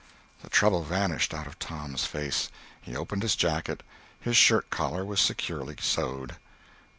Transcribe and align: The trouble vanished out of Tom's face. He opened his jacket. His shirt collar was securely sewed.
The 0.41 0.49
trouble 0.49 0.81
vanished 0.83 1.31
out 1.31 1.45
of 1.45 1.59
Tom's 1.59 2.05
face. 2.05 2.49
He 2.81 2.95
opened 2.95 3.21
his 3.21 3.35
jacket. 3.35 3.83
His 4.19 4.35
shirt 4.35 4.71
collar 4.71 5.05
was 5.05 5.21
securely 5.21 5.75
sewed. 5.79 6.37